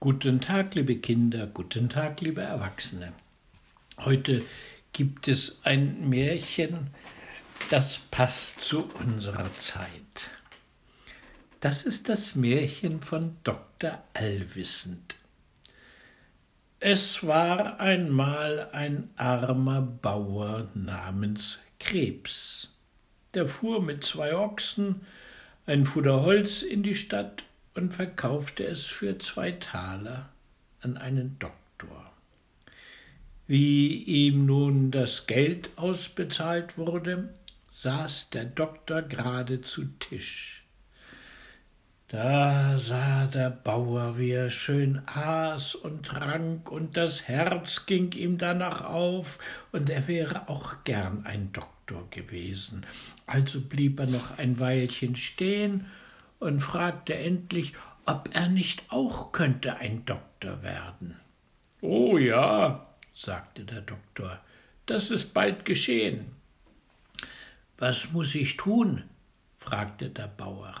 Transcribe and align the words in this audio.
Guten 0.00 0.40
Tag, 0.40 0.76
liebe 0.76 0.94
Kinder, 0.94 1.48
guten 1.48 1.88
Tag, 1.88 2.20
liebe 2.20 2.40
Erwachsene. 2.40 3.12
Heute 3.98 4.44
gibt 4.92 5.26
es 5.26 5.58
ein 5.64 6.08
Märchen, 6.08 6.90
das 7.70 7.98
passt 8.12 8.60
zu 8.60 8.88
unserer 9.00 9.52
Zeit. 9.56 10.30
Das 11.58 11.82
ist 11.82 12.08
das 12.08 12.36
Märchen 12.36 13.00
von 13.00 13.38
Dr. 13.42 14.00
Allwissend. 14.14 15.16
Es 16.78 17.26
war 17.26 17.80
einmal 17.80 18.70
ein 18.70 19.10
armer 19.16 19.82
Bauer 19.82 20.68
namens 20.74 21.58
Krebs. 21.80 22.68
Der 23.34 23.48
fuhr 23.48 23.82
mit 23.82 24.04
zwei 24.04 24.36
Ochsen 24.36 25.00
ein 25.66 25.86
Fuder 25.86 26.22
Holz 26.22 26.62
in 26.62 26.84
die 26.84 26.94
Stadt 26.94 27.42
und 27.78 27.94
verkaufte 27.94 28.64
es 28.64 28.86
für 28.86 29.18
zwei 29.18 29.52
Taler 29.52 30.28
an 30.80 30.96
einen 30.96 31.38
Doktor. 31.38 32.12
Wie 33.46 34.02
ihm 34.02 34.46
nun 34.46 34.90
das 34.90 35.26
Geld 35.26 35.70
ausbezahlt 35.76 36.76
wurde, 36.76 37.32
saß 37.70 38.30
der 38.30 38.46
Doktor 38.46 39.02
gerade 39.02 39.62
zu 39.62 39.84
Tisch. 40.00 40.64
Da 42.08 42.78
sah 42.78 43.26
der 43.26 43.50
Bauer, 43.50 44.18
wie 44.18 44.30
er 44.30 44.50
schön 44.50 45.00
aß 45.06 45.76
und 45.76 46.04
trank, 46.04 46.72
und 46.72 46.96
das 46.96 47.28
Herz 47.28 47.86
ging 47.86 48.12
ihm 48.12 48.38
danach 48.38 48.82
auf, 48.82 49.38
und 49.70 49.88
er 49.88 50.08
wäre 50.08 50.48
auch 50.48 50.82
gern 50.84 51.24
ein 51.24 51.52
Doktor 51.52 52.08
gewesen. 52.10 52.84
Also 53.26 53.60
blieb 53.60 54.00
er 54.00 54.06
noch 54.06 54.38
ein 54.38 54.58
Weilchen 54.58 55.14
stehen 55.14 55.86
und 56.38 56.60
fragte 56.60 57.14
endlich, 57.14 57.74
ob 58.06 58.30
er 58.32 58.48
nicht 58.48 58.82
auch 58.88 59.32
könnte 59.32 59.76
ein 59.76 60.04
Doktor 60.04 60.62
werden. 60.62 61.16
Oh 61.80 62.16
ja, 62.18 62.86
sagte 63.14 63.64
der 63.64 63.82
Doktor, 63.82 64.40
das 64.86 65.10
ist 65.10 65.34
bald 65.34 65.64
geschehen. 65.64 66.32
Was 67.76 68.12
muss 68.12 68.34
ich 68.34 68.56
tun? 68.56 69.04
fragte 69.56 70.08
der 70.08 70.28
Bauer. 70.28 70.74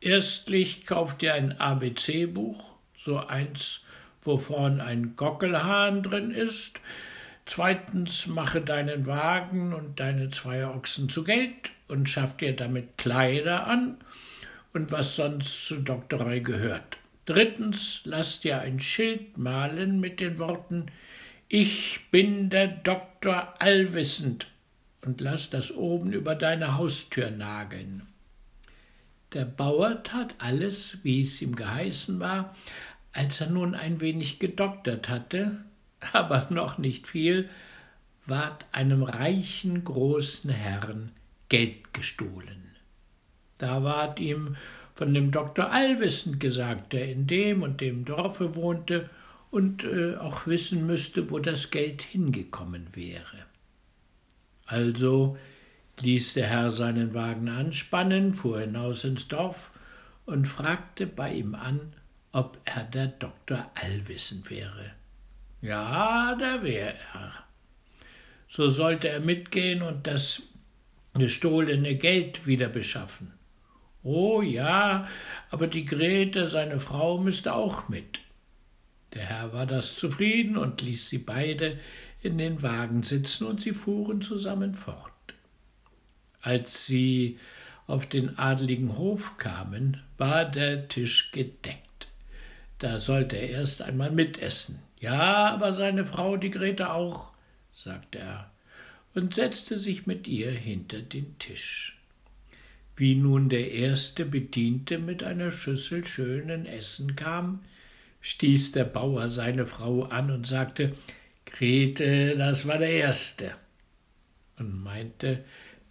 Erstlich 0.00 0.86
kauf 0.86 1.16
dir 1.16 1.34
ein 1.34 1.58
ABC-Buch, 1.58 2.76
so 2.98 3.18
eins, 3.18 3.80
wo 4.22 4.36
vorn 4.36 4.80
ein 4.80 5.16
Gockelhahn 5.16 6.02
drin 6.02 6.32
ist. 6.32 6.80
Zweitens 7.46 8.26
mache 8.26 8.60
deinen 8.60 9.06
Wagen 9.06 9.72
und 9.72 10.00
deine 10.00 10.30
zwei 10.30 10.66
Ochsen 10.66 11.08
zu 11.08 11.22
Geld 11.22 11.70
und 11.88 12.10
schaff 12.10 12.36
dir 12.36 12.54
damit 12.54 12.98
Kleider 12.98 13.66
an 13.66 13.98
und 14.76 14.92
was 14.92 15.16
sonst 15.16 15.66
zur 15.66 15.80
Doktorei 15.80 16.40
gehört. 16.40 16.98
Drittens, 17.24 18.02
lass 18.04 18.40
dir 18.40 18.60
ein 18.60 18.78
Schild 18.78 19.38
malen 19.38 20.00
mit 20.00 20.20
den 20.20 20.38
Worten 20.38 20.86
Ich 21.48 22.00
bin 22.10 22.50
der 22.50 22.68
Doktor 22.68 23.54
allwissend 23.58 24.48
und 25.02 25.22
lass 25.22 25.48
das 25.48 25.72
oben 25.72 26.12
über 26.12 26.34
deine 26.34 26.76
Haustür 26.76 27.30
nageln. 27.30 28.06
Der 29.32 29.46
Bauer 29.46 30.02
tat 30.02 30.36
alles, 30.38 30.98
wie 31.02 31.22
es 31.22 31.40
ihm 31.40 31.56
geheißen 31.56 32.20
war, 32.20 32.54
als 33.12 33.40
er 33.40 33.48
nun 33.48 33.74
ein 33.74 34.02
wenig 34.02 34.38
gedoktert 34.38 35.08
hatte, 35.08 35.56
aber 36.12 36.48
noch 36.50 36.76
nicht 36.76 37.08
viel, 37.08 37.48
ward 38.26 38.66
einem 38.72 39.02
reichen 39.02 39.84
großen 39.84 40.50
Herrn 40.50 41.12
Geld 41.48 41.94
gestohlen. 41.94 42.65
Da 43.58 43.82
ward 43.82 44.20
ihm 44.20 44.56
von 44.94 45.12
dem 45.12 45.30
Doktor 45.30 45.70
Allwissend 45.70 46.40
gesagt, 46.40 46.92
der 46.92 47.10
in 47.10 47.26
dem 47.26 47.62
und 47.62 47.80
dem 47.80 48.04
Dorfe 48.04 48.54
wohnte 48.54 49.10
und 49.50 49.84
äh, 49.84 50.16
auch 50.16 50.46
wissen 50.46 50.86
müsste, 50.86 51.30
wo 51.30 51.38
das 51.38 51.70
Geld 51.70 52.02
hingekommen 52.02 52.88
wäre. 52.94 53.46
Also 54.66 55.38
ließ 56.00 56.34
der 56.34 56.48
Herr 56.48 56.70
seinen 56.70 57.14
Wagen 57.14 57.48
anspannen, 57.48 58.34
fuhr 58.34 58.60
hinaus 58.60 59.04
ins 59.04 59.28
Dorf 59.28 59.70
und 60.26 60.46
fragte 60.46 61.06
bei 61.06 61.32
ihm 61.32 61.54
an, 61.54 61.94
ob 62.32 62.58
er 62.64 62.84
der 62.84 63.06
Doktor 63.06 63.70
Allwissend 63.74 64.50
wäre. 64.50 64.92
Ja, 65.62 66.36
da 66.38 66.62
wär 66.62 66.94
er. 67.14 67.32
So 68.48 68.68
sollte 68.68 69.08
er 69.08 69.20
mitgehen 69.20 69.82
und 69.82 70.06
das 70.06 70.42
gestohlene 71.14 71.96
Geld 71.96 72.46
wieder 72.46 72.68
beschaffen. 72.68 73.32
Oh 74.08 74.40
ja, 74.40 75.08
aber 75.50 75.66
die 75.66 75.84
Grete, 75.84 76.46
seine 76.46 76.78
Frau, 76.78 77.18
müsste 77.18 77.54
auch 77.54 77.88
mit. 77.88 78.20
Der 79.14 79.24
Herr 79.24 79.52
war 79.52 79.66
das 79.66 79.96
zufrieden 79.96 80.56
und 80.56 80.80
ließ 80.80 81.08
sie 81.08 81.18
beide 81.18 81.80
in 82.22 82.38
den 82.38 82.62
Wagen 82.62 83.02
sitzen, 83.02 83.48
und 83.48 83.60
sie 83.60 83.72
fuhren 83.72 84.22
zusammen 84.22 84.74
fort. 84.74 85.10
Als 86.40 86.86
sie 86.86 87.40
auf 87.88 88.06
den 88.06 88.38
adligen 88.38 88.96
Hof 88.96 89.38
kamen, 89.38 90.00
war 90.18 90.44
der 90.44 90.86
Tisch 90.86 91.32
gedeckt. 91.32 92.06
Da 92.78 93.00
sollte 93.00 93.34
er 93.34 93.50
erst 93.50 93.82
einmal 93.82 94.12
mitessen. 94.12 94.78
Ja, 95.00 95.50
aber 95.50 95.72
seine 95.72 96.06
Frau, 96.06 96.36
die 96.36 96.52
Grete 96.52 96.92
auch, 96.92 97.32
sagte 97.72 98.20
er, 98.20 98.52
und 99.16 99.34
setzte 99.34 99.76
sich 99.76 100.06
mit 100.06 100.28
ihr 100.28 100.52
hinter 100.52 101.02
den 101.02 101.36
Tisch. 101.40 101.95
Wie 102.96 103.14
nun 103.14 103.50
der 103.50 103.72
erste 103.72 104.24
Bediente 104.24 104.98
mit 104.98 105.22
einer 105.22 105.50
Schüssel 105.50 106.06
schönen 106.06 106.64
Essen 106.64 107.14
kam, 107.14 107.60
stieß 108.22 108.72
der 108.72 108.84
Bauer 108.84 109.28
seine 109.28 109.66
Frau 109.66 110.04
an 110.04 110.30
und 110.30 110.46
sagte 110.46 110.92
Grete, 111.44 112.36
das 112.36 112.66
war 112.66 112.78
der 112.78 112.90
Erste, 112.90 113.52
und 114.58 114.82
meinte, 114.82 115.44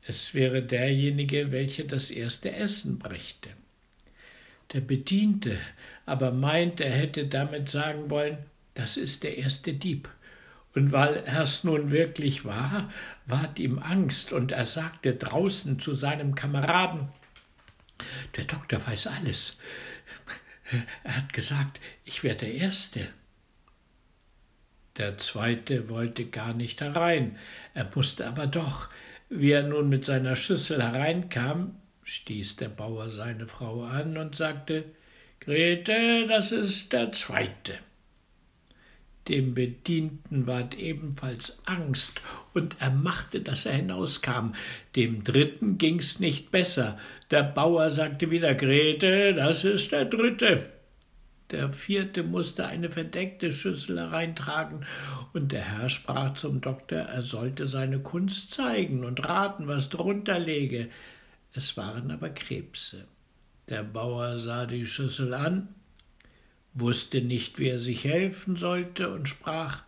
es 0.07 0.33
wäre 0.33 0.63
derjenige, 0.63 1.51
welcher 1.51 1.83
das 1.83 2.11
erste 2.11 2.51
Essen 2.51 2.97
brächte. 2.99 3.49
Der 4.73 4.81
Bediente 4.81 5.57
aber 6.05 6.31
meinte, 6.31 6.85
er 6.85 6.97
hätte 6.97 7.27
damit 7.27 7.69
sagen 7.69 8.09
wollen, 8.09 8.37
das 8.73 8.97
ist 8.97 9.23
der 9.23 9.37
erste 9.37 9.73
Dieb. 9.73 10.09
Und 10.75 10.91
weil 10.91 11.23
er's 11.25 11.63
nun 11.63 11.89
wirklich 11.89 12.43
war, 12.43 12.91
ward 13.25 13.59
ihm 13.59 13.79
Angst, 13.79 14.33
und 14.33 14.51
er 14.51 14.65
sagte 14.65 15.15
draußen 15.15 15.79
zu 15.79 15.95
seinem 15.95 16.35
Kameraden 16.35 17.07
Der 18.35 18.43
Doktor 18.43 18.85
weiß 18.85 19.07
alles. 19.07 19.57
Er 21.03 21.17
hat 21.17 21.31
gesagt, 21.31 21.79
ich 22.03 22.23
wäre 22.23 22.35
der 22.35 22.53
Erste. 22.53 23.07
Der 24.97 25.17
zweite 25.17 25.89
wollte 25.89 26.25
gar 26.25 26.53
nicht 26.53 26.81
herein, 26.81 27.37
er 27.73 27.89
musste 27.95 28.27
aber 28.27 28.47
doch. 28.47 28.89
Wie 29.29 29.51
er 29.51 29.63
nun 29.63 29.89
mit 29.89 30.05
seiner 30.05 30.35
Schüssel 30.35 30.83
hereinkam, 30.83 31.79
stieß 32.03 32.57
der 32.57 32.69
Bauer 32.69 33.09
seine 33.09 33.47
Frau 33.47 33.83
an 33.83 34.17
und 34.17 34.35
sagte 34.35 34.85
Grete, 35.39 36.27
das 36.27 36.51
ist 36.51 36.93
der 36.93 37.11
zweite. 37.11 37.79
Dem 39.27 39.55
Bedienten 39.55 40.45
ward 40.45 40.77
ebenfalls 40.77 41.57
Angst, 41.65 42.21
und 42.53 42.75
er 42.79 42.91
machte, 42.91 43.41
dass 43.41 43.65
er 43.65 43.73
hinauskam. 43.73 44.53
Dem 44.95 45.23
dritten 45.23 45.79
ging's 45.79 46.19
nicht 46.19 46.51
besser. 46.51 46.99
Der 47.31 47.41
Bauer 47.43 47.89
sagte 47.89 48.29
wieder 48.29 48.53
Grete, 48.53 49.33
das 49.33 49.63
ist 49.63 49.91
der 49.91 50.05
dritte. 50.05 50.69
Der 51.51 51.71
vierte 51.71 52.23
musste 52.23 52.65
eine 52.67 52.89
verdeckte 52.89 53.51
Schüssel 53.51 53.99
hereintragen, 53.99 54.85
und 55.33 55.51
der 55.51 55.61
Herr 55.61 55.89
sprach 55.89 56.35
zum 56.35 56.61
Doktor, 56.61 56.99
er 56.99 57.23
sollte 57.23 57.65
seine 57.65 57.99
Kunst 57.99 58.51
zeigen 58.51 59.03
und 59.03 59.27
raten, 59.27 59.67
was 59.67 59.89
drunter 59.89 60.37
läge. 60.37 60.89
Es 61.53 61.77
waren 61.77 62.11
aber 62.11 62.29
Krebse. 62.29 63.05
Der 63.69 63.83
Bauer 63.83 64.37
sah 64.37 64.65
die 64.65 64.85
Schüssel 64.85 65.33
an, 65.33 65.69
wusste 66.75 67.21
nicht, 67.21 67.57
wie 67.57 67.69
er 67.69 67.79
sich 67.79 68.03
helfen 68.03 68.57
sollte 68.57 69.09
und 69.09 69.27
sprach 69.27 69.83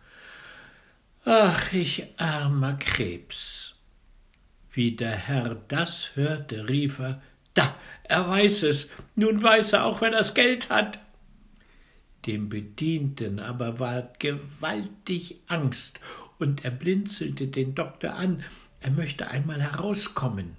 Ach, 1.24 1.72
ich 1.72 2.06
armer 2.16 2.74
Krebs. 2.74 3.76
Wie 4.72 4.96
der 4.96 5.16
Herr 5.16 5.56
das 5.68 6.16
hörte, 6.16 6.68
rief 6.68 6.98
er 6.98 7.22
Da, 7.54 7.74
er 8.04 8.28
weiß 8.28 8.62
es, 8.64 8.88
nun 9.14 9.42
weiß 9.42 9.74
er 9.74 9.84
auch, 9.84 10.00
wer 10.00 10.10
das 10.10 10.34
Geld 10.34 10.70
hat. 10.70 11.00
Dem 12.26 12.48
Bedienten 12.48 13.40
aber 13.40 13.78
ward 13.78 14.20
gewaltig 14.20 15.36
Angst, 15.46 16.00
und 16.38 16.64
er 16.64 16.70
blinzelte 16.70 17.48
den 17.48 17.74
Doktor 17.74 18.14
an, 18.14 18.44
er 18.80 18.90
möchte 18.90 19.28
einmal 19.28 19.60
herauskommen. 19.60 20.56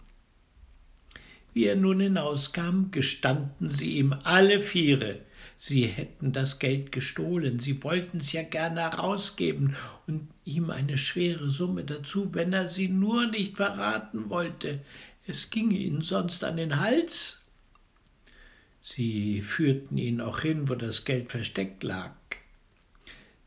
Wie 1.54 1.66
er 1.66 1.76
nun 1.76 2.00
hinauskam, 2.00 2.92
gestanden 2.92 3.72
sie 3.72 3.98
ihm 3.98 4.14
alle 4.24 4.62
Viere, 4.62 5.22
Sie 5.62 5.88
hätten 5.88 6.32
das 6.32 6.58
Geld 6.58 6.94
gestohlen, 6.94 7.60
sie 7.60 7.84
wollten's 7.84 8.32
ja 8.32 8.44
gerne 8.44 8.80
herausgeben 8.80 9.76
und 10.08 10.30
ihm 10.46 10.70
eine 10.70 10.98
schwere 10.98 11.50
Summe 11.50 11.84
dazu, 11.84 12.34
wenn 12.34 12.54
er 12.54 12.70
sie 12.70 12.88
nur 12.88 13.28
nicht 13.28 13.58
verraten 13.58 14.30
wollte. 14.30 14.80
Es 15.28 15.50
ginge 15.50 15.76
ihnen 15.76 16.02
sonst 16.02 16.46
an 16.46 16.56
den 16.56 16.80
Hals. 16.80 17.42
Sie 18.82 19.42
führten 19.42 19.98
ihn 19.98 20.22
auch 20.22 20.40
hin, 20.40 20.70
wo 20.70 20.76
das 20.76 21.04
Geld 21.04 21.30
versteckt 21.30 21.84
lag. 21.84 22.14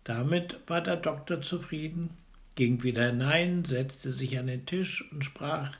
Damit 0.04 0.58
war 0.66 0.82
der 0.82 0.96
Doktor 0.96 1.40
zufrieden, 1.40 2.10
ging 2.56 2.82
wieder 2.82 3.06
hinein, 3.06 3.64
setzte 3.64 4.12
sich 4.12 4.38
an 4.38 4.48
den 4.48 4.66
Tisch 4.66 5.02
und 5.12 5.24
sprach 5.24 5.78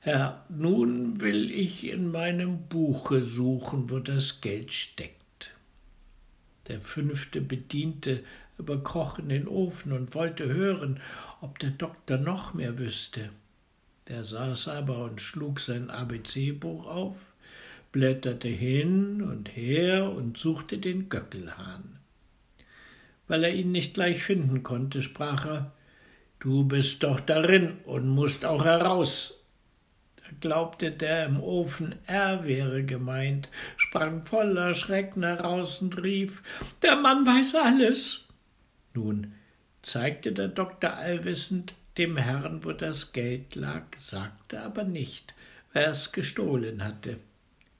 Herr, 0.00 0.44
nun 0.50 1.22
will 1.22 1.50
ich 1.50 1.88
in 1.88 2.10
meinem 2.10 2.68
Buche 2.68 3.22
suchen, 3.22 3.88
wo 3.88 3.98
das 3.98 4.42
Geld 4.42 4.74
steckt. 4.74 5.17
Der 6.68 6.80
fünfte 6.80 7.40
Bediente 7.40 8.22
überkroch 8.58 9.18
in 9.18 9.28
den 9.28 9.48
Ofen 9.48 9.92
und 9.92 10.14
wollte 10.14 10.46
hören, 10.46 11.00
ob 11.40 11.58
der 11.58 11.70
Doktor 11.70 12.18
noch 12.18 12.54
mehr 12.54 12.78
wüsste. 12.78 13.30
Der 14.08 14.24
saß 14.24 14.68
aber 14.68 15.04
und 15.04 15.20
schlug 15.20 15.60
sein 15.60 15.90
ABC-Buch 15.90 16.86
auf, 16.86 17.34
blätterte 17.92 18.48
hin 18.48 19.22
und 19.22 19.48
her 19.48 20.10
und 20.10 20.36
suchte 20.38 20.78
den 20.78 21.08
Göckelhahn. 21.08 21.98
Weil 23.28 23.44
er 23.44 23.54
ihn 23.54 23.72
nicht 23.72 23.94
gleich 23.94 24.22
finden 24.22 24.62
konnte, 24.62 25.02
sprach 25.02 25.46
er 25.46 25.72
Du 26.40 26.64
bist 26.64 27.02
doch 27.02 27.18
darin 27.18 27.78
und 27.84 28.08
musst 28.08 28.44
auch 28.44 28.64
heraus. 28.64 29.37
Glaubte 30.40 30.90
der 30.90 31.26
im 31.26 31.40
Ofen, 31.40 31.94
er 32.06 32.44
wäre 32.44 32.84
gemeint, 32.84 33.48
sprang 33.76 34.24
voller 34.24 34.74
Schrecken 34.74 35.24
heraus 35.24 35.80
und 35.80 36.02
rief 36.02 36.42
Der 36.82 36.96
Mann 36.96 37.26
weiß 37.26 37.54
alles. 37.56 38.24
Nun 38.94 39.34
zeigte 39.82 40.32
der 40.32 40.48
Doktor 40.48 40.94
allwissend 40.94 41.74
dem 41.96 42.16
Herrn, 42.16 42.64
wo 42.64 42.72
das 42.72 43.12
Geld 43.12 43.54
lag, 43.54 43.84
sagte 43.98 44.60
aber 44.60 44.84
nicht, 44.84 45.34
wer 45.72 45.90
es 45.90 46.12
gestohlen 46.12 46.84
hatte, 46.84 47.18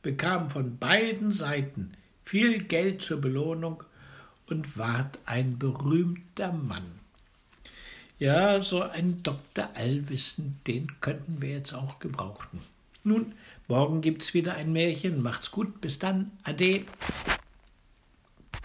bekam 0.03 0.51
von 0.51 0.79
beiden 0.79 1.33
Seiten 1.33 1.93
viel 2.23 2.63
Geld 2.65 3.03
zur 3.03 3.21
Belohnung 3.21 3.83
und 4.47 4.79
ward 4.79 5.19
ein 5.25 5.59
berühmter 5.59 6.53
Mann. 6.53 6.99
Ja, 8.21 8.59
so 8.59 8.83
ein 8.83 9.23
Doktor 9.23 9.71
Allwissen, 9.75 10.59
den 10.67 10.89
könnten 11.01 11.41
wir 11.41 11.51
jetzt 11.51 11.73
auch 11.73 12.01
gebrauchen. 12.01 12.61
Nun, 13.05 13.35
morgen 13.69 14.01
gibt's 14.01 14.35
wieder 14.35 14.55
ein 14.55 14.73
Märchen. 14.73 15.23
Macht's 15.23 15.53
gut, 15.53 15.81
bis 15.81 16.01
dann. 16.01 16.33
Ade. 16.43 16.85